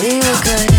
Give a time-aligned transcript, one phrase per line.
[0.00, 0.77] we were good.